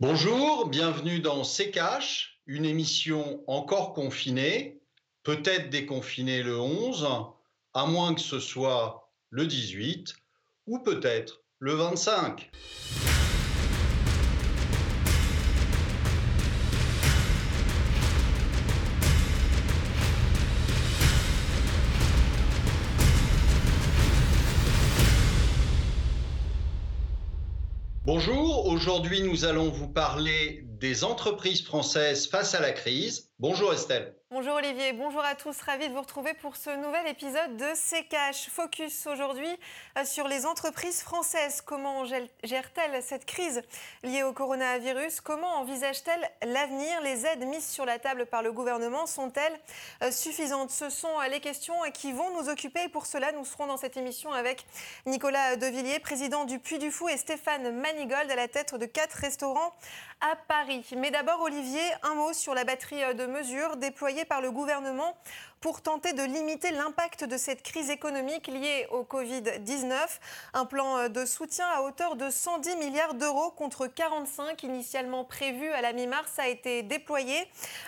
[0.00, 1.72] Bonjour, bienvenue dans C'est
[2.46, 4.80] une émission encore confinée,
[5.24, 7.06] peut-être déconfinée le 11,
[7.74, 10.14] à moins que ce soit le 18
[10.68, 12.50] ou peut-être le 25.
[28.12, 33.30] Bonjour, aujourd'hui nous allons vous parler des entreprises françaises face à la crise.
[33.38, 34.14] Bonjour Estelle.
[34.32, 38.06] Bonjour Olivier, bonjour à tous, ravi de vous retrouver pour ce nouvel épisode de C'est.
[38.50, 39.48] Focus aujourd'hui
[39.98, 41.60] euh, sur les entreprises françaises.
[41.62, 43.62] Comment gèrent-elles cette crise
[44.04, 45.20] liée au coronavirus?
[45.20, 47.00] Comment envisagent-elles l'avenir?
[47.02, 49.58] Les aides mises sur la table par le gouvernement sont-elles
[50.02, 50.70] euh, suffisantes?
[50.70, 53.96] Ce sont euh, les questions qui vont nous occuper pour cela nous serons dans cette
[53.96, 54.64] émission avec
[55.06, 59.14] Nicolas Devilliers, président du Puy du Fou et Stéphane Manigold à la tête de quatre
[59.14, 59.74] restaurants
[60.20, 60.69] à Paris.
[60.96, 65.16] Mais d'abord Olivier, un mot sur la batterie de mesures déployées par le gouvernement
[65.60, 69.94] pour tenter de limiter l'impact de cette crise économique liée au Covid-19.
[70.54, 75.82] Un plan de soutien à hauteur de 110 milliards d'euros contre 45 initialement prévus à
[75.82, 77.36] la mi-mars a été déployé.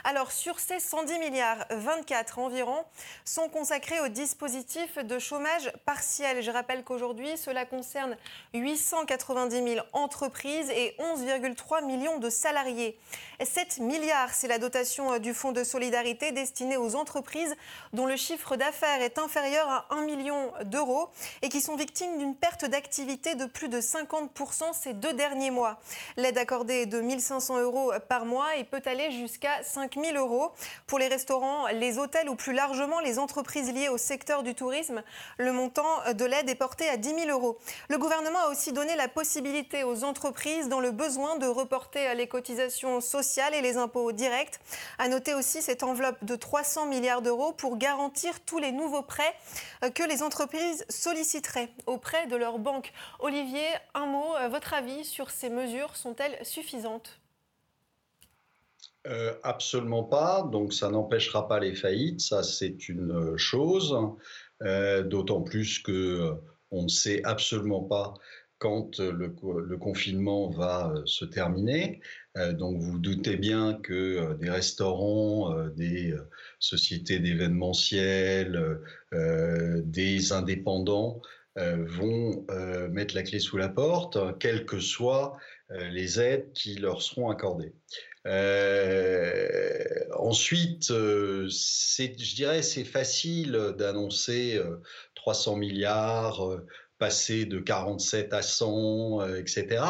[0.05, 2.85] Alors sur ces 110 milliards, 24 environ
[3.25, 6.43] sont consacrés au dispositif de chômage partiel.
[6.43, 8.19] Je rappelle qu'aujourd'hui, cela concerne
[8.53, 12.99] 890 000 entreprises et 11,3 millions de salariés.
[13.43, 17.57] 7 milliards, c'est la dotation du Fonds de solidarité destinée aux entreprises
[17.93, 21.09] dont le chiffre d'affaires est inférieur à 1 million d'euros
[21.43, 25.79] et qui sont victimes d'une perte d'activité de plus de 50% ces deux derniers mois.
[26.17, 30.53] L'aide accordée est de 1500 euros par mois et peut aller jusqu'à 5000 euros.
[30.87, 35.03] Pour les restaurants, les hôtels ou plus largement les entreprises liées au secteur du tourisme,
[35.39, 37.59] le montant de l'aide est porté à 10 000 euros.
[37.89, 42.27] Le gouvernement a aussi donné la possibilité aux entreprises dans le besoin de reporter les
[42.27, 44.61] cotisations sociales et les impôts directs.
[44.99, 49.35] À noter aussi cette enveloppe de 300 milliards d'euros pour garantir tous les nouveaux prêts
[49.85, 52.93] euh, que les entreprises solliciteraient auprès de leurs banques.
[53.21, 57.19] Olivier, un mot, euh, votre avis sur ces mesures sont-elles suffisantes?
[59.07, 60.43] Euh, absolument pas.
[60.43, 63.97] Donc ça n'empêchera pas les faillites, ça c'est une chose.
[64.61, 66.37] D'autant plus que
[66.71, 68.15] on ne sait absolument pas
[68.59, 72.01] quand le, confinement va se terminer.
[72.37, 76.15] Donc vous doutez bien que des restaurants, des
[76.63, 78.81] sociétés d'événementiel,
[79.13, 81.21] des indépendants
[81.57, 82.47] vont
[82.91, 85.37] mettre la clé sous la porte, quelles que soient
[85.71, 87.75] les aides qui leur seront accordées.
[90.19, 94.61] ensuite, je dirais c'est facile d'annoncer
[95.15, 96.63] 300 milliards,
[97.03, 99.85] passer de 47 à 100, etc.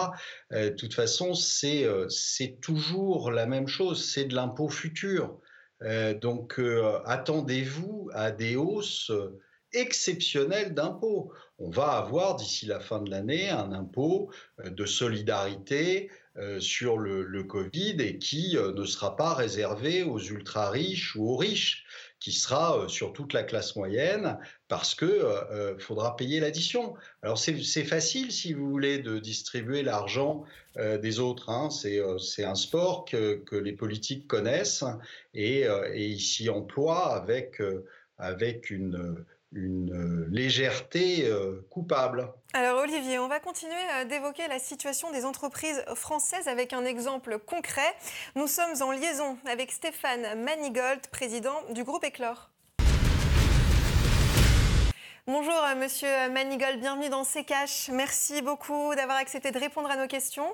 [0.53, 1.35] Euh, de toute façon,
[1.65, 5.39] euh, c'est toujours la même chose, c'est de l'impôt futur.
[5.85, 6.61] Euh, donc,
[7.05, 9.13] attendez-vous à des hausses
[9.73, 11.33] exceptionnelles d'impôts.
[11.59, 14.31] On va avoir d'ici la fin de l'année un impôt
[14.65, 16.11] de solidarité
[16.59, 21.87] sur le, Covid et qui ne sera pas réservé aux ultra riches ou aux riches
[22.23, 24.39] qui sera euh, sur toute la classe moyenne
[24.69, 26.95] parce que euh, euh, faudra payer l'addition.
[27.23, 30.45] Alors c'est facile si vous voulez de distribuer l'argent
[30.77, 31.51] des autres.
[31.51, 31.69] Hein.
[31.69, 34.85] C'est un sport que, que, les politiques connaissent
[35.35, 37.61] et, et ils s'y emploient avec
[38.17, 39.23] avec une
[39.53, 41.31] une légèreté
[41.71, 42.33] coupable.
[42.55, 43.75] Alors Olivier, on va continuer
[44.09, 47.95] d'évoquer la situation des entreprises françaises avec un exemple concret.
[48.35, 52.53] Nous sommes en liaison avec Stéphane Manigold, président du groupe Éclore.
[55.29, 57.47] Bonjour euh, Monsieur Manigold, bienvenue dans C
[57.93, 60.53] Merci beaucoup d'avoir accepté de répondre à nos questions.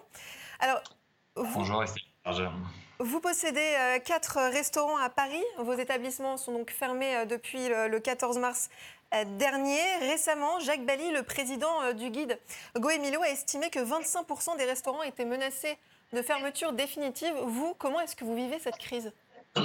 [0.60, 0.82] Alors,
[1.34, 1.82] Bonjour
[3.00, 5.44] Vous possédez euh, quatre restaurants à Paris.
[5.59, 8.70] Vos établissements sont donc fermés euh, depuis le 14 mars
[9.14, 9.78] euh, dernier.
[10.00, 12.41] Récemment, Jacques Bally, le président du guide
[12.75, 15.78] Goemilo, a estimé que 25% des restaurants étaient menacés
[16.12, 17.32] de fermeture définitive.
[17.44, 19.12] Vous, comment est-ce que vous vivez cette crise?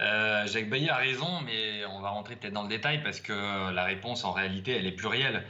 [0.00, 3.84] Jacques Bailly a raison, mais on va rentrer peut-être dans le détail parce que la
[3.84, 5.44] réponse en réalité elle est plurielle.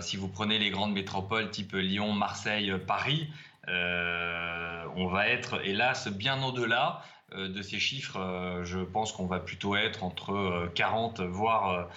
[0.00, 6.08] si vous prenez les grandes métropoles type Lyon, Marseille, Paris, euh, on va être, hélas,
[6.08, 7.02] bien au-delà
[7.34, 8.18] euh, de ces chiffres.
[8.18, 11.88] Euh, je pense qu'on va plutôt être entre 40, voire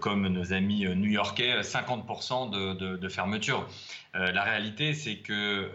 [0.00, 3.66] comme nos amis new-yorkais, 50% de, de, fermeture.
[4.12, 5.70] la réalité, c'est que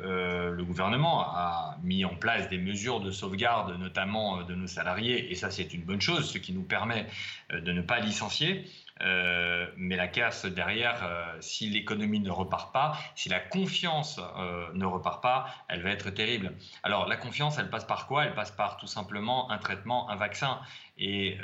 [0.56, 5.36] le gouvernement a mis en place des mesures de sauvegarde, notamment de nos salariés, et
[5.36, 7.08] ça c'est une bonne chose, ce qui nous permet
[7.52, 8.70] de ne pas licencier.
[9.01, 14.68] Euh, mais la casse derrière, euh, si l'économie ne repart pas, si la confiance euh,
[14.74, 16.54] ne repart pas, elle va être terrible.
[16.84, 18.25] Alors la confiance, elle passe par quoi?
[18.25, 20.60] Elle passe par tout simplement un traitement, un vaccin.
[21.00, 21.38] Et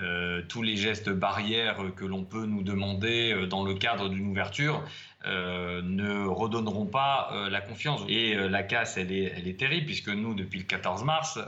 [0.49, 4.83] tous les gestes barrières que l'on peut nous demander dans le cadre d'une ouverture
[5.23, 8.01] ne redonneront pas la confiance.
[8.09, 11.39] Et la casse, elle est, terrible, puisque nous, depuis le 14 mars,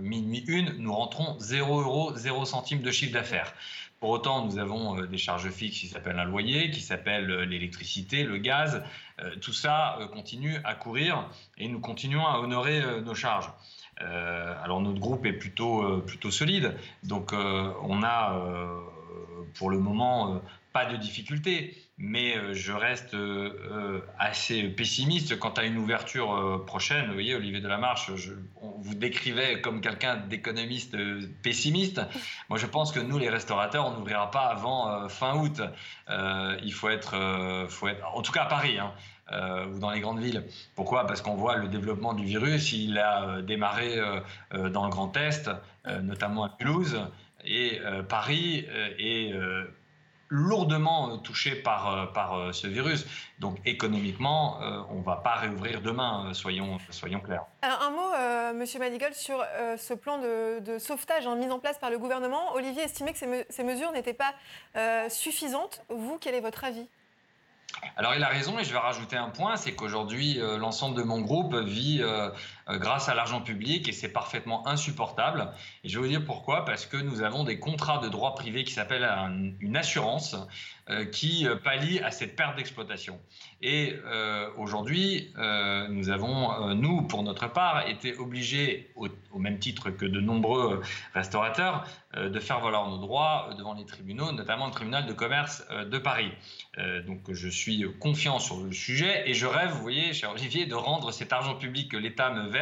[0.00, 3.52] minuit une, nous rentrons 0 euros, 0 centimes de chiffre d'affaires.
[4.00, 7.44] Pour autant, nous avons euh, des charges fixes qui s'appellent un loyer, qui s'appellent euh,
[7.44, 8.82] l'électricité, le gaz.
[9.20, 11.28] Euh, tout ça continue à courir
[11.58, 13.50] et nous continuons à honorer nos charges.
[14.00, 18.36] Alors notre groupe est plutôt, plutôt solide, donc on a
[19.54, 20.40] pour le moment
[20.72, 26.64] pas de difficultés mais euh, je reste euh, euh, assez pessimiste quant à une ouverture
[26.66, 27.06] prochaine.
[27.08, 28.32] Vous voyez, Olivier Delamarche, je,
[28.62, 30.96] on vous décrivait comme quelqu'un d'économiste
[31.42, 32.00] pessimiste.
[32.48, 35.60] Moi, je pense que nous, les restaurateurs, on n'ouvrira pas avant fin août.
[36.08, 38.78] il faut être, faut être, en tout cas à Paris.
[38.78, 38.92] Hein,
[39.32, 40.44] ou dans les grandes villes.
[40.74, 41.06] Pourquoi?
[41.06, 43.96] Parce qu'on voit le développement du virus, il a démarré
[44.52, 45.50] dans le Grand Est,
[46.02, 47.00] notamment à Toulouse,
[47.44, 48.66] et Paris
[48.98, 49.32] est
[50.30, 53.04] lourdement euh, touché par, euh, par euh, ce virus.
[53.40, 54.58] Donc économiquement,
[54.90, 57.44] on ne va pas réouvrir demain, soyons, soyons clairs.
[57.62, 59.42] Un mot, Monsieur Manigold, sur
[59.78, 62.52] ce plan de, sauvetage mis en place par le gouvernement.
[62.52, 63.18] Olivier estimait que
[63.48, 64.34] ces mesures n'étaient pas
[65.08, 65.82] suffisantes.
[65.88, 66.86] Vous, quel est votre avis?
[67.96, 71.20] Alors il a raison et je vais rajouter un point, c'est qu'aujourd'hui l'ensemble de mon
[71.20, 72.02] groupe vit
[72.78, 75.48] grâce à l'argent public et c'est parfaitement insupportable.
[75.84, 78.64] Et je vais vous dire pourquoi, parce que nous avons des contrats de droit privé
[78.64, 79.08] qui s'appellent
[79.60, 80.36] une assurance
[80.90, 83.20] euh, qui euh, pallie à cette perte d'exploitation.
[83.62, 85.32] Et euh, aujourd'hui,
[85.90, 90.82] nous avons, nous, pour notre part, été obligés, au, même titre que de nombreux
[91.14, 95.98] restaurateurs, de faire valoir nos droits devant les tribunaux, notamment le tribunal de commerce de
[95.98, 96.32] Paris.
[97.06, 100.74] donc je suis confiant sur le sujet et je rêve, vous voyez, cher Olivier, de
[100.74, 102.59] rendre cet argent public que l'État me verse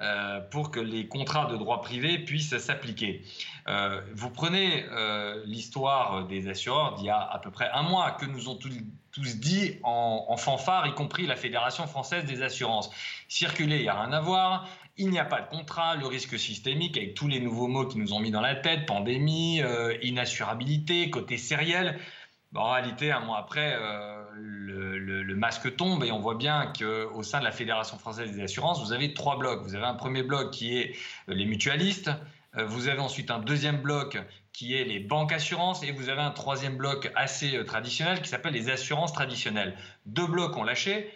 [0.00, 3.24] euh, pour que les contrats de droit privé puissent s'appliquer.
[3.66, 8.12] Euh, vous prenez euh, l'histoire des assureurs d'il y a à peu près un mois
[8.12, 8.70] que nous ont tous,
[9.38, 12.90] dit en, fanfare, y compris la Fédération française des assurances.
[13.26, 14.68] Circuler, il n'y a rien à voir.
[14.98, 17.98] Il n'y a pas de contrat, le risque systémique avec tous les nouveaux mots qui
[17.98, 19.62] nous ont mis dans la tête, pandémie,
[20.02, 21.98] inassurabilité, côté sériel.
[22.54, 23.76] En réalité, un mois après,
[24.34, 28.84] le, masque tombe et on voit bien qu'au sein de la Fédération française des assurances,
[28.84, 29.62] vous avez trois blocs.
[29.62, 30.96] Vous avez un premier bloc qui est
[31.28, 32.10] euh, les mutualistes,
[32.56, 34.18] euh, vous avez ensuite un deuxième bloc
[34.52, 38.28] qui est les banques assurances et vous avez un troisième bloc assez euh, traditionnel qui
[38.28, 39.76] s'appelle les assurances traditionnelles.
[40.06, 41.10] Deux blocs ont lâché.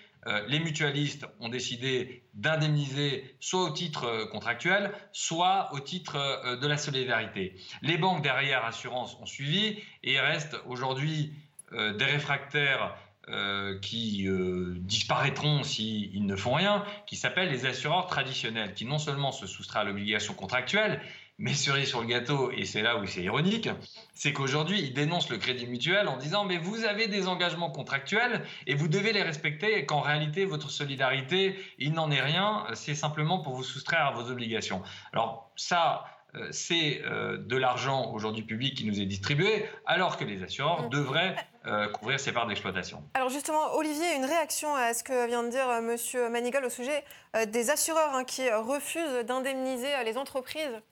[0.46, 7.56] Les mutualistes ont décidé d'indemniser soit au titre contractuel, soit au titre de la solidarité.
[7.82, 11.32] Les banques derrière assurances ont suivi et il reste aujourd'hui
[11.72, 12.96] des réfractaires
[13.28, 18.98] euh, qui euh, disparaîtront s'ils ne font rien, qui s'appellent les assureurs traditionnels, qui non
[18.98, 21.00] seulement se soustraient à l'obligation contractuelle,
[21.42, 23.68] mais cerise sur le gâteau, et c'est là où c'est ironique,
[24.14, 28.44] c'est qu'aujourd'hui, ils dénoncent le crédit mutuel en disant Mais vous avez des engagements contractuels
[28.66, 32.94] et vous devez les respecter, et qu'en réalité, votre solidarité, il n'en est rien, c'est
[32.94, 34.82] simplement pour vous soustraire à vos obligations.
[35.12, 36.04] Alors, ça,
[36.34, 40.90] euh, c'est de l'argent aujourd'hui public qui nous est distribué, alors que les assureurs mmh.
[40.90, 43.04] devraient euh, couvrir ses parts d'exploitation.
[43.14, 46.32] Alors justement, Olivier, une réaction à ce que vient de dire euh, M.
[46.32, 47.04] Manigal au sujet
[47.36, 50.82] euh, des assureurs hein, qui refusent d'indemniser les entreprises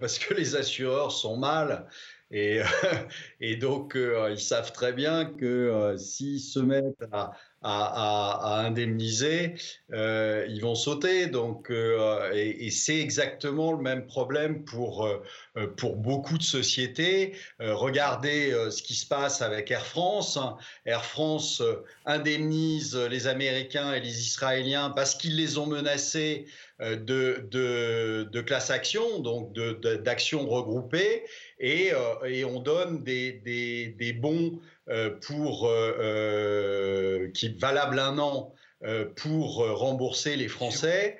[0.00, 1.86] Parce que les assureurs sont mal.
[2.32, 2.60] Et,
[3.40, 7.04] et donc, ils savent très bien que s'ils se mettent
[7.66, 9.54] à, indemniser,
[9.92, 11.26] euh, ils vont sauter.
[11.26, 17.34] Donc, euh, et, c'est exactement le même problème pour, euh, pour beaucoup de sociétés.
[17.58, 20.38] regardez ce qui se passe avec Air France.
[20.84, 21.62] Air France
[22.04, 26.46] indemnise les Américains et les Israéliens parce qu'ils les ont menacés
[26.80, 31.24] de, de, de class action, donc d'actions regroupées,
[31.58, 31.92] et,
[32.26, 38.18] et, on donne des, des, des bons euh, pour, euh, euh, qui est valable un
[38.18, 38.52] an
[39.16, 41.18] pour rembourser les Français.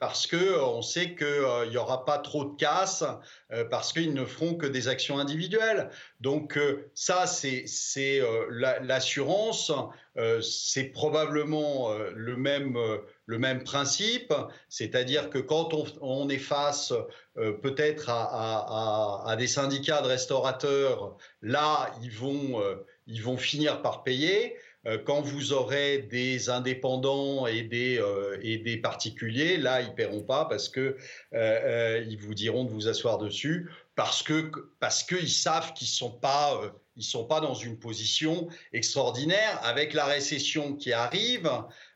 [0.00, 3.04] Parce que on sait qu'il n'y aura pas trop de casse,
[3.70, 5.90] parce qu'ils ne feront que des actions individuelles.
[6.20, 6.58] Donc
[6.94, 7.64] ça, c'est
[8.50, 9.72] l'assurance,
[10.42, 14.34] c'est probablement le même principe,
[14.68, 16.92] c'est-à-dire que quand on, est face
[17.36, 22.12] peut-être à, des syndicats de restaurateurs, là, ils
[23.22, 24.56] vont finir par payer.
[25.04, 28.02] Quand vous aurez des indépendants et des,
[28.42, 30.96] des particuliers, là, ils paieront pas parce que
[31.32, 36.60] ils vous diront de vous asseoir dessus parce que parce qu'ils savent qu'ils sont pas
[36.98, 41.50] sont pas dans une position extraordinaire avec la récession qui arrive.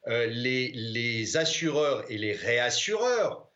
[0.06, 3.48] les, les assureurs et les réassureurs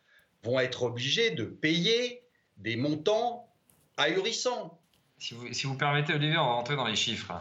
[0.42, 2.22] vont être obligés de payer
[2.56, 3.48] des montants
[3.96, 4.80] ahurissants.
[5.18, 7.32] Si vous, si vous permettez, Olivier, on va rentrer dans les chiffres.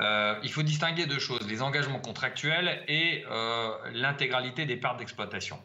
[0.00, 5.58] Euh, il faut distinguer deux choses, les engagements contractuels et euh, l'intégralité des pertes d'exploitation.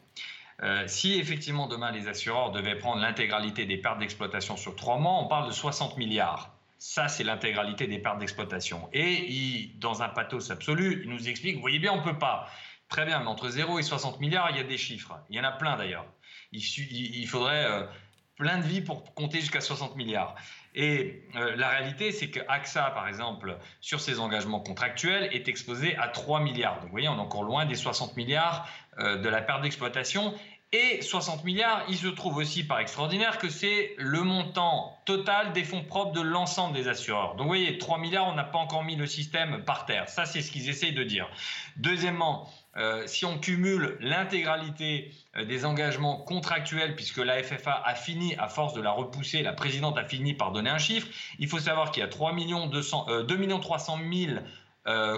[0.61, 5.19] Euh, si effectivement demain les assureurs devaient prendre l'intégralité des pertes d'exploitation sur trois mois,
[5.19, 6.51] on parle de 60 milliards.
[6.77, 8.89] Ça, c'est l'intégralité des pertes d'exploitation.
[8.91, 12.49] Et dans un pathos absolu, il nous explique, vous voyez bien, on ne peut pas.
[12.89, 15.17] Très bien, mais entre 0 et 60 milliards, il y a des chiffres.
[15.29, 16.05] Il y en a plein d'ailleurs.
[16.51, 17.87] Il, il, faudrait
[18.35, 20.35] plein de vies pour compter jusqu'à 60 milliards.
[20.75, 25.96] Et euh, la réalité, c'est que AXA, par exemple, sur ses engagements contractuels, est exposé
[25.98, 26.75] à 3 milliards.
[26.75, 28.68] Donc vous voyez, on est encore loin des 60 milliards
[29.00, 30.34] euh, de la perte d'exploitation.
[30.72, 35.63] Et 60 milliards, il se trouve aussi par extraordinaire que c'est le montant total des
[35.63, 37.36] fonds propres de l'ensemble des assureurs.
[37.36, 40.10] Donc vous voyez, 3 milliards, on n'a pas encore mis le système par terre.
[40.10, 41.30] Ça, c'est ce qu'ils essayent de dire.
[41.77, 48.47] Deuxièmement, euh, si on cumule l'intégralité des engagements contractuels, puisque la FFA a fini, à
[48.47, 51.07] force de la repousser, la présidente a fini par donner un chiffre,
[51.39, 54.39] il faut savoir qu'il y a 3 millions 200, 2 300 000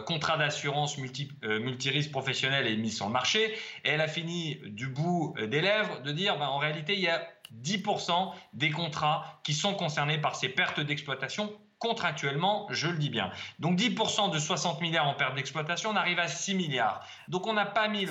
[0.06, 0.96] contrats d'assurance
[1.44, 3.54] euh, multirisques professionnels et mis sur le marché.
[3.84, 7.10] Et elle a fini du bout des lèvres de dire, ben, en réalité, il y
[7.10, 7.28] a
[7.64, 13.32] 10% des contrats qui sont concernés par ces pertes d'exploitation contractuellement, je le dis bien.
[13.60, 17.06] Donc 10% de 60 milliards en perte d'exploitation, on arrive à 6 milliards.
[17.28, 18.08] Donc on n'a pas mis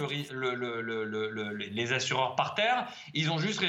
[1.71, 3.61] les assureurs par terre, ils ont juste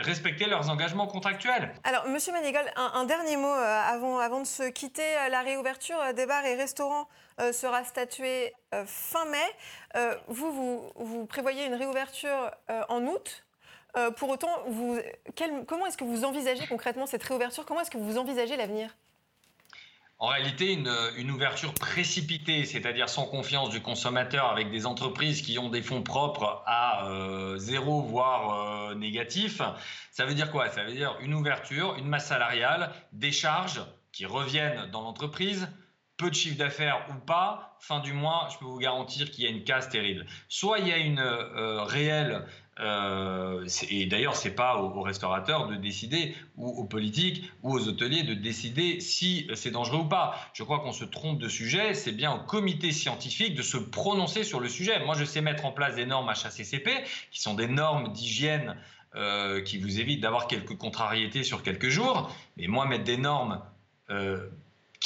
[0.00, 1.74] respecté leurs engagements contractuels.
[1.84, 3.82] Alors Monsieur Manigal, un, dernier mot euh,
[4.18, 5.02] avant, de se quitter.
[5.02, 7.08] Euh, la réouverture euh, des bars et restaurants
[7.52, 8.54] sera statuée
[8.86, 10.16] fin mai.
[10.28, 12.50] vous, vous, prévoyez une réouverture
[12.88, 13.44] en août
[14.16, 14.48] pour autant,
[15.66, 17.66] comment est-ce que vous envisagez concrètement cette réouverture?
[17.66, 18.96] Comment est-ce que vous envisagez l'avenir?
[20.18, 25.68] En réalité, une, ouverture précipitée, c'est-à-dire sans confiance du consommateur avec des entreprises qui ont
[25.68, 29.60] des fonds propres à euh, zéro, voire euh, négatif,
[30.12, 30.70] ça veut dire quoi?
[30.70, 35.68] Ça veut dire une ouverture, une masse salariale, des charges qui reviennent dans l'entreprise,
[36.16, 39.46] peu de chiffre d'affaires ou pas, fin du mois, je peux vous garantir qu'il y
[39.46, 40.26] a une casse terrible.
[40.48, 42.46] Soit il y a une euh, réelle
[42.78, 47.88] euh, et d'ailleurs, ce n'est pas aux, restaurateurs de décider, ou aux politiques, ou aux
[47.88, 50.34] hôteliers de décider si c'est dangereux ou pas.
[50.52, 51.94] Je crois qu'on se trompe de sujet.
[51.94, 55.02] C'est bien au comité scientifique de se prononcer sur le sujet.
[55.04, 56.90] Moi, je sais mettre en place des normes HACCP,
[57.30, 58.76] qui sont des normes d'hygiène
[59.14, 62.30] euh, qui vous évitent d'avoir quelques contrariétés sur quelques jours.
[62.58, 63.62] Mais moi, mettre des normes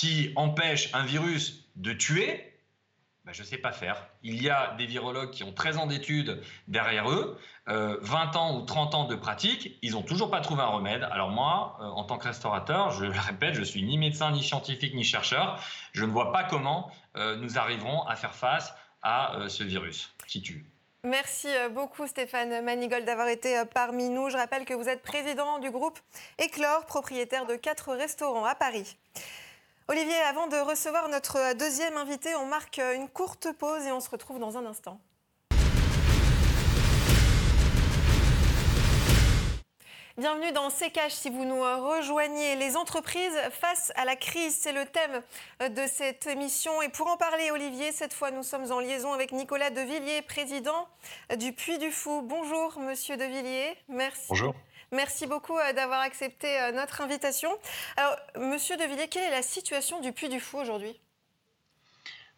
[0.01, 2.55] qui empêchent un virus de tuer,
[3.27, 4.07] ben, je ne sais pas faire.
[4.23, 8.59] Il y a des virologues qui ont 13 ans d'études derrière eux, 20 euh, ans
[8.59, 11.07] ou 30 ans de pratique, ils n'ont toujours pas trouvé un remède.
[11.13, 14.43] Alors moi, euh, en tant que restaurateur, je le répète, je suis ni médecin, ni
[14.43, 15.63] scientifique, ni chercheur.
[15.93, 20.41] Je ne vois pas comment euh, nous arriverons à faire face à ce virus qui
[20.41, 20.65] tue.
[21.05, 24.31] Merci beaucoup Stéphane Manigold d'avoir été parmi nous.
[24.31, 25.99] Je rappelle que vous êtes président du groupe
[26.39, 28.97] Éclore, propriétaire de quatre restaurants à Paris.
[29.91, 34.09] Olivier, avant de recevoir notre deuxième invité, on marque une courte pause et on se
[34.09, 35.01] retrouve dans un instant.
[40.17, 42.55] Bienvenue dans CKH si vous nous rejoignez.
[42.55, 45.23] Les entreprises face à la crise, c'est le thème
[45.59, 46.81] de cette émission.
[46.83, 50.87] Et pour en parler, Olivier, cette fois nous sommes en liaison avec Nicolas Devilliers, président
[51.37, 52.23] du Puy du Fou.
[52.23, 54.27] Bonjour Monsieur Devilliers, merci.
[54.29, 54.55] Bonjour.
[54.93, 57.51] Merci beaucoup euh, d'avoir accepté euh, notre invitation.
[57.97, 61.01] Alors, Monsieur Devilliers, quelle est la situation du Puy du Fou aujourd'hui?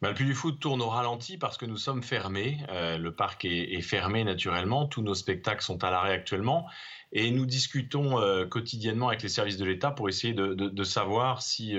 [0.02, 2.59] Ben, le Puy du Fou tourne au ralenti parce que nous sommes fermés.
[2.71, 4.87] Euh, le parc est, fermé naturellement.
[4.87, 6.66] Tous nos spectacles sont à l'arrêt actuellement.
[7.12, 8.16] Et nous discutons
[8.49, 11.76] quotidiennement avec les services de l'État pour essayer de, savoir si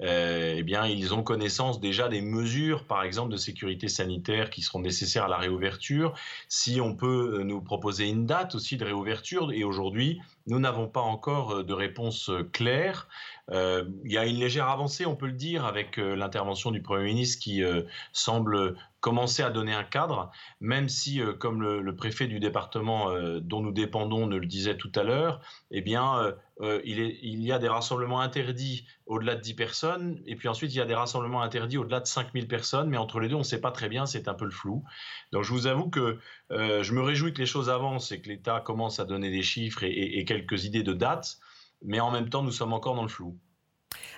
[0.00, 4.80] eh bien, ils ont connaissance déjà des mesures, par exemple, de sécurité sanitaire qui seront
[4.80, 6.14] nécessaires à la réouverture,
[6.48, 9.50] si on peut nous proposer une date aussi de réouverture.
[9.52, 13.08] Et aujourd'hui, nous n'avons pas encore de réponse claire.
[13.52, 16.82] Euh, il y a une légère avancée, on peut le dire, avec euh, l'intervention du
[16.82, 22.26] Premier ministre qui euh, semble commencer à donner un cadre, même si, comme le, préfet
[22.26, 27.40] du département dont nous dépendons ne le disait tout à l'heure, eh bien, il, il,
[27.44, 30.86] y a des rassemblements interdits au-delà de 10 personnes, et puis ensuite il y a
[30.86, 33.70] des rassemblements interdits au-delà de 5000 personnes, mais entre les deux, on ne sait pas
[33.70, 34.82] très bien, c'est un peu le flou.
[35.30, 36.18] Donc je vous avoue que
[36.50, 39.84] je me réjouis que les choses avancent et que l'État commence à donner des chiffres
[39.84, 41.38] et quelques idées de dates
[41.82, 43.38] mais en même temps, nous sommes encore dans le flou.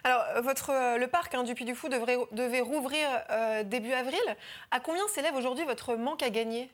[0.05, 3.07] Alors, votre, le parc hein, du Puy du Fou devait rouvrir
[3.64, 4.21] début avril.
[4.71, 6.71] À combien s'élève aujourd'hui votre manque à gagner?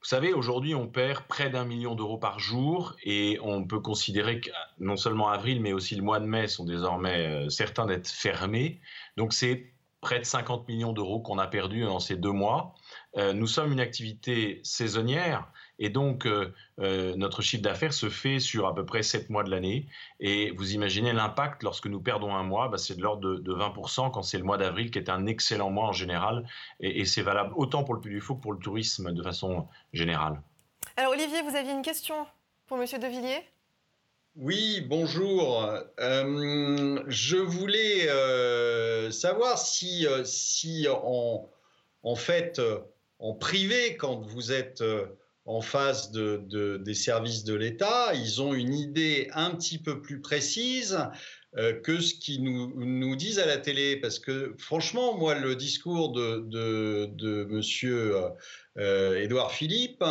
[0.00, 4.40] Vous savez, aujourd'hui, on perd près d'un million d'euros par jour et on peut considérer
[4.40, 4.50] que
[4.80, 8.80] non seulement avril, mais aussi le mois de mai sont désormais certains d'être fermés.
[9.16, 12.74] Donc, c'est près de 50 millions d'euros qu'on a perdu dans ces deux mois.
[13.16, 15.46] Euh, nous sommes une activité saisonnière
[15.82, 19.42] et donc euh, euh, notre chiffre d'affaires se fait sur à peu près 7 mois
[19.42, 19.88] de l'année.
[20.20, 24.12] Et vous imaginez l'impact lorsque nous perdons un mois, bah, c'est de l'ordre de, 20%
[24.12, 26.46] quand c'est le mois d'avril qui est un excellent mois en général.
[26.78, 29.66] Et, c'est valable autant pour le Puy du Fou que pour le tourisme de façon
[29.92, 30.40] générale.
[30.96, 32.14] Alors Olivier, vous aviez une question
[32.66, 33.42] pour Monsieur Devilliers
[34.34, 35.68] oui, bonjour.
[36.00, 41.50] Euh, je voulais euh, savoir si, si en,
[42.02, 42.58] en, fait,
[43.18, 44.82] en privé, quand vous êtes
[45.44, 50.20] en face de, des services de l'État, ils ont une idée un petit peu plus
[50.20, 50.98] précise
[51.82, 53.96] que ce qu'ils nous, nous, disent à la télé.
[53.96, 58.14] Parce que franchement, moi, le discours de, de, de monsieur
[58.76, 60.04] Édouard Philippe,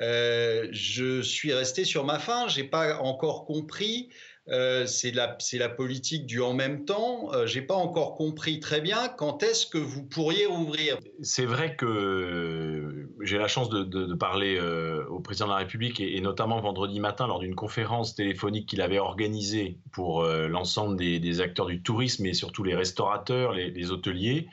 [0.00, 4.10] euh, je suis resté sur ma faim, j'ai pas encore compris.
[4.48, 7.32] Euh, c'est la, politique du en même temps.
[7.32, 10.98] Euh, j'ai pas encore compris très bien quand est-ce que vous pourriez rouvrir.
[11.22, 14.60] C'est vrai que j'ai la chance de, parler
[15.08, 18.98] au président de la République et, notamment vendredi matin lors d'une conférence téléphonique qu'il avait
[18.98, 24.48] organisée pour l'ensemble des, acteurs du tourisme et surtout les restaurateurs, les, les hôteliers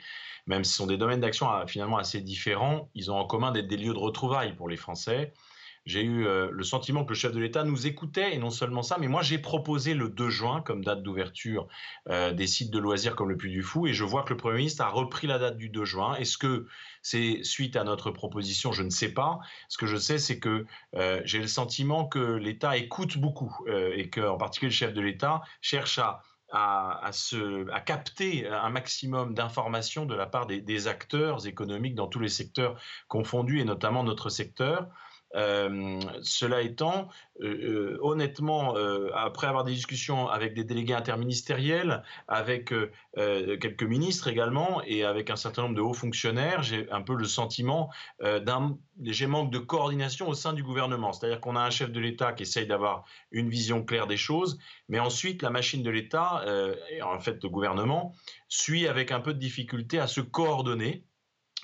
[0.46, 3.68] même si ce sont des domaines d'action finalement assez différents, ils ont en commun d'être
[3.68, 5.32] des lieux de retrouvailles pour les Français.
[5.84, 8.82] J'ai eu euh, le sentiment que le chef de l'État nous écoutait, et non seulement
[8.82, 11.66] ça, mais moi j'ai proposé le 2 juin comme date d'ouverture
[12.08, 14.36] euh, des sites de loisirs comme le Puy du Fou, et je vois que le
[14.36, 16.14] Premier ministre a repris la date du 2 juin.
[16.16, 16.66] Est-ce que
[17.02, 18.70] c'est suite à notre proposition?
[18.70, 19.40] Je ne sais pas.
[19.68, 24.08] Ce que je sais, c'est que euh, j'ai le sentiment que l'État écoute beaucoup, et
[24.08, 26.22] qu'en particulier le chef de l'État cherche à
[26.52, 27.10] à,
[27.72, 32.78] à, capter un maximum d'informations de la part des, acteurs économiques dans tous les secteurs
[33.08, 34.86] confondus, et notamment notre secteur.
[35.34, 37.08] Euh, cela étant,
[37.40, 38.74] euh, euh, honnêtement,
[39.14, 42.72] après avoir des discussions avec des délégués interministériels, avec
[43.16, 47.24] quelques ministres également, et avec un certain nombre de hauts fonctionnaires, j'ai un peu le
[47.24, 51.12] sentiment d'un léger manque de coordination au sein du gouvernement.
[51.12, 54.58] C'est-à-dire qu'on a un chef de l'État qui essaye d'avoir une vision claire des choses,
[54.88, 56.44] mais ensuite la machine de l'État,
[57.02, 58.14] en fait le gouvernement,
[58.48, 61.04] suit avec un peu de difficulté à se coordonner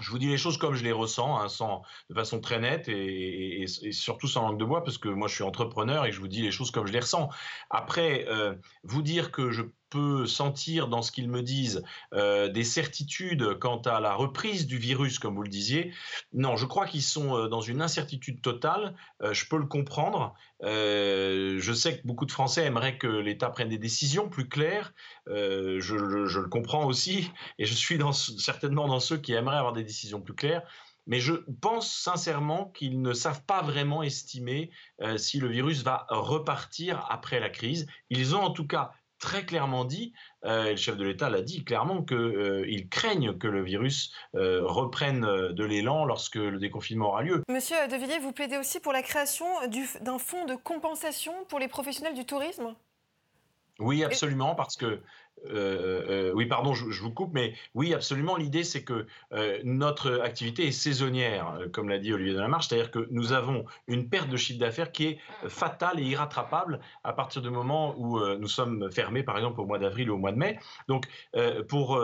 [0.00, 2.88] je vous dis les choses comme je les ressens, hein, sans, de façon très nette
[2.88, 6.28] et, surtout sans langue de bois, parce que moi je suis entrepreneur et je vous
[6.28, 7.28] dis les choses comme je les ressens.
[7.70, 12.64] Après, euh, vous dire que je peut sentir dans ce qu'ils me disent euh, des
[12.64, 15.92] certitudes quant à la reprise du virus, comme vous le disiez.
[16.32, 18.94] Non, je crois qu'ils sont euh, dans une incertitude totale.
[19.22, 20.34] Euh, je peux le comprendre.
[20.62, 24.92] je sais que beaucoup de Français aimeraient que l'État prenne des décisions plus claires.
[25.26, 27.98] Je, le comprends aussi, et je suis
[28.38, 30.62] certainement dans ceux qui aimeraient avoir des décisions plus claires.
[31.06, 34.70] Mais je pense sincèrement qu'ils ne savent pas vraiment estimer
[35.16, 37.86] si le virus va repartir après la crise.
[38.10, 40.12] Ils ont en tout cas très clairement dit,
[40.44, 44.60] euh, le chef de l'État l'a dit clairement, qu'ils euh, craignent que le virus euh,
[44.64, 47.42] reprenne de l'élan lorsque le déconfinement aura lieu.
[47.48, 49.46] Monsieur De Villiers, vous plaidez aussi pour la création
[50.00, 52.74] d'un fonds de compensation pour les professionnels du tourisme?
[53.80, 55.00] Oui, absolument, parce que
[55.46, 58.36] euh, euh, oui, pardon, je, vous coupe, mais oui, absolument.
[58.36, 63.06] L'idée, c'est que euh, notre activité est saisonnière, comme l'a dit Olivier Delamarche, c'est-à-dire que
[63.10, 67.50] nous avons une perte de chiffre d'affaires qui est fatale et irrattrapable à partir du
[67.50, 70.58] moment où nous sommes fermés, par exemple, au mois d'avril ou au mois de mai.
[70.88, 71.06] Donc,
[71.68, 72.00] pour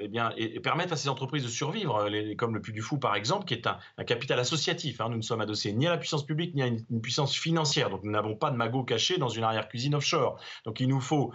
[0.00, 2.98] eh bien, et, permettre à ces entreprises de survivre, les, comme le Puy du Fou,
[2.98, 5.98] par exemple, qui est un, capital associatif, hein, nous ne sommes adossés ni à la
[5.98, 7.90] puissance publique ni à une, une puissance financière.
[7.90, 10.40] Donc, nous n'avons pas de magot caché dans une arrière-cuisine offshore.
[10.64, 11.32] Donc, il nous faut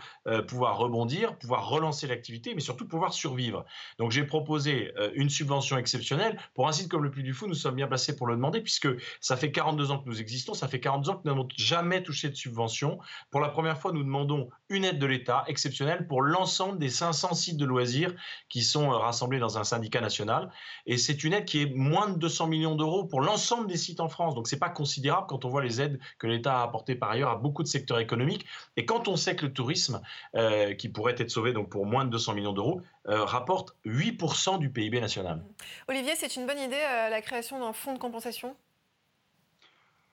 [0.47, 3.65] pouvoir rebondir pouvoir relancer l'activité, mais surtout pouvoir survivre.
[3.99, 6.37] Donc j'ai proposé euh, une subvention exceptionnelle.
[6.53, 8.61] Pour un site comme le Puy du Fou, nous sommes bien placés pour le demander,
[8.61, 8.87] puisque
[9.21, 12.03] ça fait 42 ans que nous existons, ça fait 42 ans que nous n'avons jamais
[12.03, 12.99] touché de subvention.
[13.31, 17.33] Pour la première fois, nous demandons une aide de l'État exceptionnelle pour l'ensemble des 500
[17.33, 18.13] sites de loisirs
[18.49, 20.51] qui sont euh, rassemblés dans un syndicat national.
[20.85, 23.99] Et c'est une aide qui est moins de 200 millions d'euros pour l'ensemble des sites
[23.99, 24.35] en France.
[24.35, 27.29] Donc c'est pas considérable quand on voit les aides que l'État a apportées par ailleurs
[27.29, 28.45] à beaucoup de secteurs économiques.
[28.75, 30.01] Et quand on sait que le tourisme,
[30.35, 33.75] euh, qui pourrait pourrait être sauvé donc pour moins de 200 millions d'euros, euh, rapporte
[33.85, 35.39] 8% du PIB national.
[35.87, 38.55] Olivier, c'est une bonne idée euh, la création d'un fonds de compensation?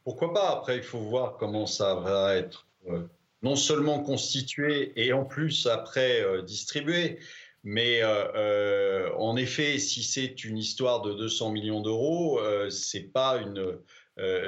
[0.05, 0.51] Pourquoi pas?
[0.51, 3.07] Après, il faut voir comment ça va être euh,
[3.41, 7.19] non seulement constitué et en plus après distribué.
[7.65, 13.79] Mais en effet, si c'est une histoire de 200 millions d'euros, c'est pas une,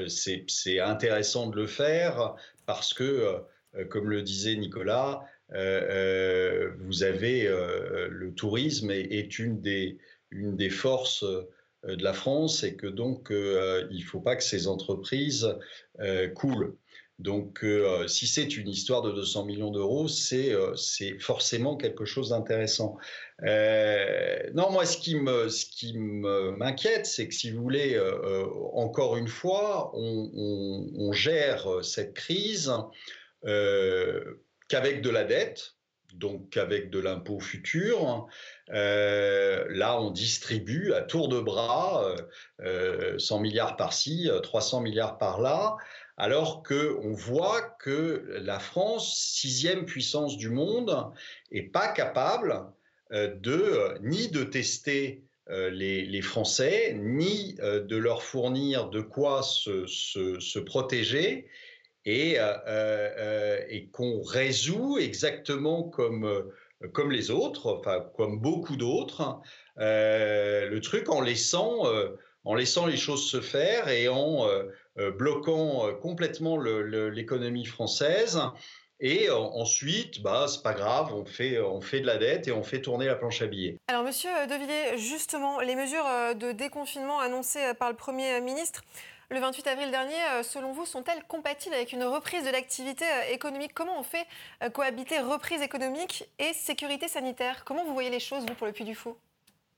[0.09, 2.35] c'est intéressant de le faire
[2.67, 3.41] parce que,
[3.89, 11.25] comme le disait Nicolas, vous avez le tourisme est, une, des, forces
[11.85, 15.49] de la France et que donc il ne faut pas que ces entreprises
[16.35, 16.77] coulent.
[17.21, 20.75] Donc, euh, si c'est une histoire de 200 millions d'euros, c'est euh,
[21.21, 22.97] forcément quelque chose d'intéressant.
[23.45, 25.15] Euh, non, moi, ce qui
[25.97, 28.01] m'inquiète, c'est que si vous voulez,
[28.73, 32.73] encore une fois, on, gère cette crise
[34.68, 35.74] qu'avec de la dette,
[36.14, 38.27] donc qu'avec de l'impôt futur.
[38.68, 42.14] là, on distribue à tour de bras
[43.18, 45.77] 100 milliards par-ci, 300 milliards par-là
[46.16, 51.11] alors qu'on voit que la France, sixième puissance du monde,
[51.50, 52.64] n'est pas capable
[53.12, 59.42] euh, de euh, ni de tester euh, les, Français, ni de leur fournir de quoi
[59.42, 61.48] se, protéger,
[62.07, 62.38] et,
[63.93, 66.51] qu'on résout exactement comme,
[66.93, 69.40] comme les autres, enfin comme beaucoup d'autres,
[69.77, 71.85] le truc en laissant,
[72.45, 74.47] en laissant les choses se faire et en
[74.99, 78.40] euh, bloquant euh, complètement l'économie française.
[79.01, 82.53] Et euh, ensuite, bah, c'est pas grave, on fait, on fait de la dette et
[82.53, 83.77] on fait tourner la planche à billets.
[83.88, 88.83] Alors, monsieur Devilliers, justement, les mesures de déconfinement annoncées par le Premier ministre
[89.31, 93.73] le 28 avril dernier, selon vous, sont-elles compatibles avec une reprise de l'activité économique?
[93.75, 94.27] Comment on fait
[94.73, 97.65] cohabiter reprise économique et sécurité sanitaire?
[97.65, 99.17] Comment vous voyez les choses, vous, pour le Puy du Fou?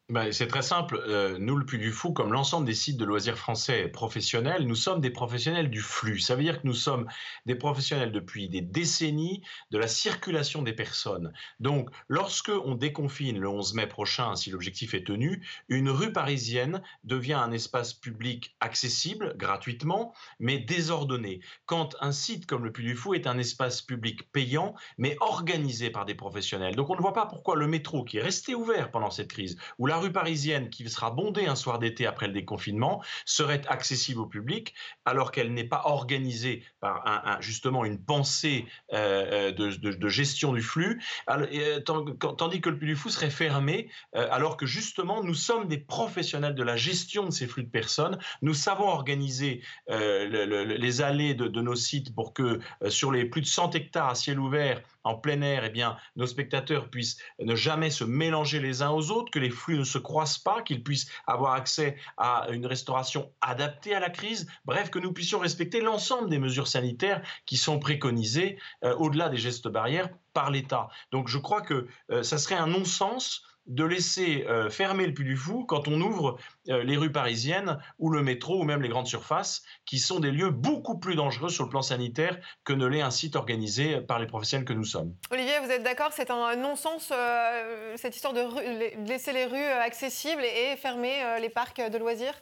[0.09, 1.03] Bah, c'est très simple.
[1.09, 4.77] Euh, nous, le Puy du Fou, comme l'ensemble des sites de loisirs français professionnels, nous
[4.77, 6.21] sommes des professionnels du flux.
[6.21, 7.09] Ça veut dire que nous sommes
[7.45, 9.43] des professionnels depuis des décennies
[9.73, 11.33] de la circulation des personnes.
[11.59, 16.83] Donc, lorsque on déconfine le 11 mai prochain, si l'objectif est tenu, une rue parisienne
[17.03, 21.41] devient un espace public accessible gratuitement, mais désordonné.
[21.65, 25.91] Quand un site comme le Puy du Fou est un espace public payant, mais organisé
[25.91, 26.77] par des professionnels.
[26.77, 29.57] Donc, on ne voit pas pourquoi le métro, qui est resté ouvert pendant cette crise,
[29.79, 33.63] ou la la rue parisienne, qui sera bondée un soir d'été après le déconfinement, serait
[33.67, 34.75] accessible au public,
[35.07, 41.81] alors qu'elle n'est pas organisée par justement une pensée euh, de, gestion du flux, euh,
[41.81, 45.79] tandis que le Puy du Fou serait fermé, euh, alors que justement nous sommes des
[45.79, 48.19] professionnels de la gestion de ces flux de personnes.
[48.43, 53.75] Nous savons organiser les allées de, nos sites pour que sur les plus de 100
[53.75, 58.03] hectares à ciel ouvert, en plein air, eh bien, nos spectateurs puissent ne jamais se
[58.03, 61.53] mélanger les uns aux autres, que les flux ne se croisent pas, qu'ils puissent avoir
[61.53, 66.41] accès à une restauration adaptée à la crise, bref, que nous puissions respecter l'ensemble des
[66.41, 70.89] mesures sanitaires qui sont préconisées euh, au-delà des gestes barrières par l'État.
[71.13, 75.25] Donc je crois que euh, ça serait un non-sens de laisser euh, fermer le Puy
[75.25, 78.89] du Fou quand on ouvre euh, les rues parisiennes ou le métro ou même les
[78.89, 82.87] grandes surfaces, qui sont des lieux beaucoup plus dangereux sur le plan sanitaire que ne
[82.87, 85.15] l'est un site organisé par les professionnels que nous sommes.
[85.31, 90.43] Olivier, vous êtes d'accord C'est un non-sens, euh, cette histoire de, laisser les rues accessibles
[90.43, 92.35] et fermer les parcs de loisirs?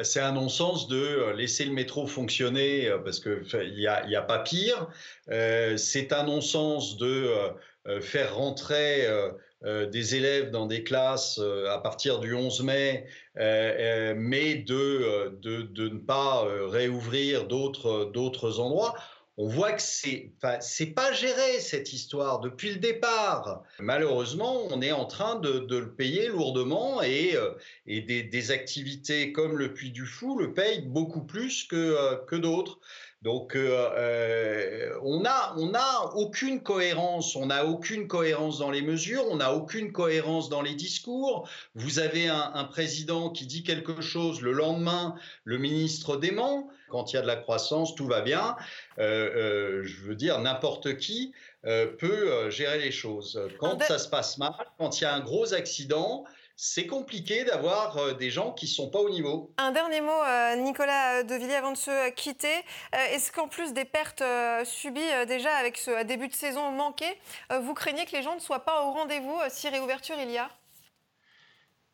[0.00, 4.38] C'est un non-sens de laisser le métro fonctionner parce qu'il n'y a, y a, pas
[4.38, 4.88] pire.
[5.26, 7.32] c'est un non-sens de
[8.00, 9.30] faire rentrer euh,
[9.64, 13.06] des élèves dans des classes euh, à partir du 11 mai,
[13.38, 18.94] euh, mais de, de, ne pas réouvrir d'autres endroits
[19.40, 23.62] on voit que c'est c'est pas géré cette histoire depuis le départ.
[23.78, 27.36] Malheureusement, on est en train de, le payer lourdement et,
[27.86, 32.80] et des, activités comme le Puy du Fou le payent beaucoup plus que, que d'autres.
[33.22, 38.80] Donc, euh, euh, on n'a on a aucune cohérence, on n'a aucune cohérence dans les
[38.80, 41.48] mesures, on n'a aucune cohérence dans les discours.
[41.74, 46.70] Vous avez un, président qui dit quelque chose, le lendemain, le ministre dément.
[46.90, 48.56] Quand il y a de la croissance, tout va bien.
[48.98, 53.40] Euh, je veux dire, n'importe qui peut gérer les choses.
[53.58, 56.24] Quand ça se passe mal, quand il y a un gros accident,
[56.60, 59.54] c'est compliqué d'avoir euh, des gens qui ne sont pas au niveau.
[59.58, 62.52] Un dernier mot, euh, Nicolas Devilliers, avant de se quitter.
[62.96, 64.24] Euh, est-ce qu'en plus des pertes
[64.64, 67.06] subies déjà avec ce début de saison manqué,
[67.62, 70.50] vous craignez que les gens ne soient pas au rendez-vous si réouverture il y a?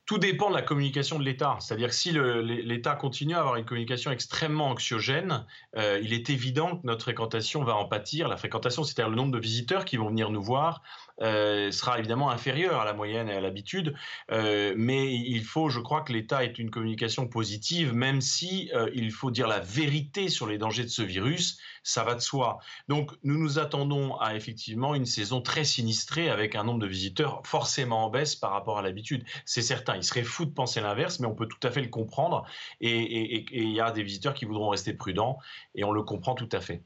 [0.06, 1.56] Tout dépend de la communication de l'État.
[1.60, 5.46] C'est-à-dire que si l'État continue à avoir une communication extrêmement anxiogène,
[5.76, 8.28] il est évident que notre fréquentation va en pâtir.
[8.28, 12.30] La fréquentation, c'est-à-dire le nombre de visiteurs qui vont venir nous voir, euh, sera évidemment
[12.30, 13.94] inférieur à la moyenne et à l'habitude,
[14.30, 18.90] euh, mais il faut, je crois, que l'État ait une communication positive, même si euh,
[18.94, 22.58] il faut dire la vérité sur les dangers de ce virus, ça va de soi.
[22.88, 27.42] Donc nous nous attendons à effectivement une saison très sinistrée avec un nombre de visiteurs
[27.44, 29.24] forcément en baisse par rapport à l'habitude.
[29.44, 31.88] C'est certain, il serait fou de penser l'inverse, mais on peut tout à fait le
[31.88, 32.44] comprendre,
[32.80, 35.38] et il y a des visiteurs qui voudront rester prudents,
[35.74, 36.82] et on le comprend tout à fait.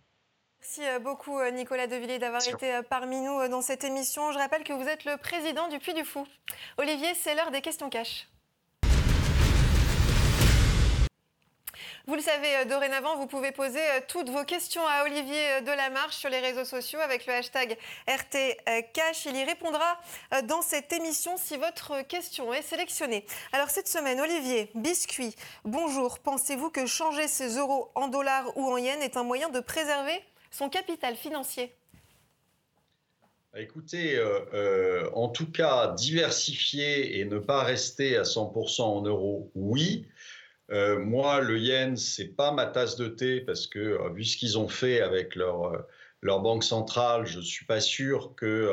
[0.61, 4.33] Merci beaucoup Nicolas Devilliers d'avoir été parmi nous dans cette émission.
[4.33, 6.27] Je rappelle que vous êtes le président du Puy du Fou.
[6.77, 8.29] Olivier, c'est l'heure des questions cash.
[12.09, 15.61] Vous le savez, euh, dorénavant, vous pouvez poser euh, toutes vos questions à Olivier euh,
[15.61, 19.27] Delamarche sur les réseaux sociaux avec le hashtag RTCash.
[19.27, 20.01] Il y répondra
[20.44, 23.27] dans cette émission si votre question est sélectionnée.
[23.53, 26.18] Alors cette semaine, Olivier, biscuit, bonjour.
[26.21, 30.25] Pensez-vous que changer ses euros en dollars ou en yens est un moyen de préserver
[30.50, 31.74] son capital financier
[33.56, 34.22] Écoutez,
[35.14, 40.06] en tout cas, diversifier et ne pas rester à 100% en euros, oui.
[40.70, 44.37] Euh, moi, le yen, c'est pas ma tasse de thé parce que euh, vu ce
[44.37, 45.78] qu'ils ont fait avec leur, euh,
[46.20, 48.70] leur banque centrale, je suis pas sûr que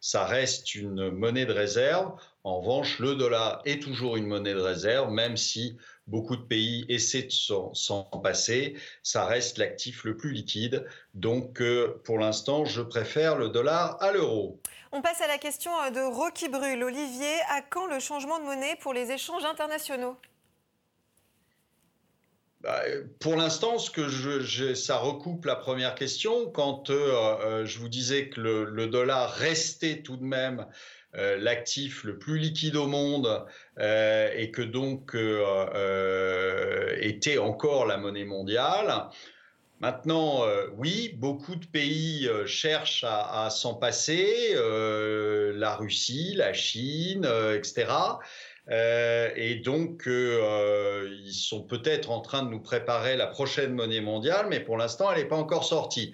[0.00, 2.12] ça reste une monnaie de réserve.
[2.44, 6.86] En revanche, le dollar est toujours une monnaie de réserve, même si beaucoup de pays
[6.88, 8.76] essaient de s'en passer.
[9.02, 10.86] Ça reste l'actif le plus liquide.
[11.14, 11.62] Donc,
[12.04, 14.60] pour l'instant, je préfère le dollar à l'euro.
[14.92, 16.82] On passe à la question de Rocky Brûle.
[16.82, 20.16] Olivier, à quand le changement de monnaie pour les échanges internationaux?
[23.20, 26.50] Pour l'instant, ça recoupe la première question.
[26.50, 27.12] Quand euh,
[27.44, 30.66] euh, je vous disais que le, dollar restait tout de même
[31.16, 33.44] euh, l'actif le plus liquide au monde
[33.78, 35.14] et que donc
[37.00, 39.08] était encore la monnaie mondiale.
[39.80, 40.42] Maintenant,
[40.76, 47.86] oui, beaucoup de pays cherchent à s'en passer, la Russie, la Chine, etc.
[48.70, 53.72] Euh, et donc, euh, euh, ils sont peut-être en train de nous préparer la prochaine
[53.72, 56.12] monnaie mondiale, mais pour l'instant, elle n'est pas encore sortie.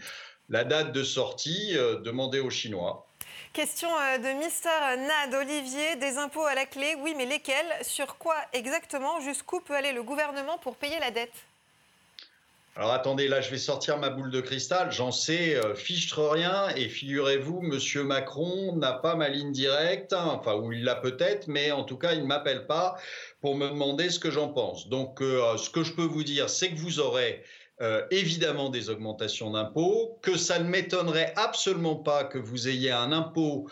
[0.48, 3.06] La date de sortie, demandez aux Chinois.
[3.54, 7.72] Question de Mister Nad Olivier, des impôts à la clé, oui, mais lesquels?
[7.82, 9.20] Sur quoi exactement?
[9.20, 11.32] Jusqu'où peut aller le gouvernement pour payer la dette?
[12.76, 16.70] Alors attendez, là je vais sortir ma boule de cristal, j'en sais euh, fichtre rien.
[16.74, 21.70] Et figurez-vous, Monsieur Macron n'a pas ma ligne directe, enfin ou il l'a peut-être, mais
[21.70, 22.96] en tout cas il ne m'appelle pas
[23.40, 24.88] pour me demander ce que j'en pense.
[24.88, 27.44] Donc euh, ce que je peux vous dire, c'est que vous aurez
[27.80, 33.12] euh, évidemment des augmentations d'impôts, que ça ne m'étonnerait absolument pas que vous ayez un
[33.12, 33.68] impôt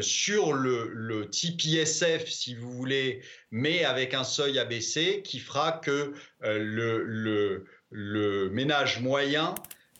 [0.00, 6.12] sur le, type ISF, si vous voulez, mais avec un seuil abaissé qui fera que
[6.40, 9.54] le le ménage moyen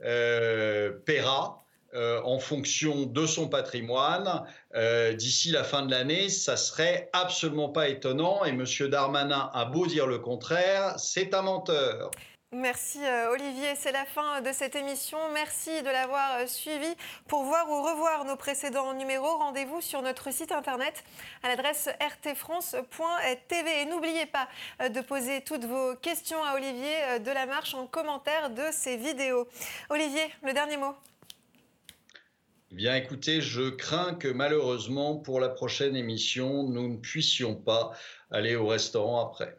[0.05, 1.62] euh, paiera
[1.94, 4.44] euh, en fonction de son patrimoine
[4.75, 6.29] euh, d'ici la fin de l'année.
[6.29, 8.44] Ça serait absolument pas étonnant.
[8.44, 8.64] Et M.
[8.90, 12.11] Darmanin a beau dire le contraire, c'est un menteur.
[12.57, 15.19] Merci euh, Olivier, c'est la fin de cette émission.
[15.35, 16.88] Merci de l'avoir euh, suivi.
[17.29, 21.05] Pour voir ou revoir nos précédents numéros, rendez-vous sur notre site internet
[21.42, 23.83] à l'adresse rtfrance.tv.
[23.83, 24.49] Et n'oubliez pas
[24.81, 28.97] euh, de poser toutes vos questions à Olivier de la Marche en commentaire de ces
[28.97, 29.47] vidéos.
[29.90, 30.95] Olivier, le dernier mot.
[32.73, 37.92] Bien écoutez, je crains que malheureusement pour la prochaine émission, nous ne puissions pas
[38.31, 39.59] aller au restaurant après.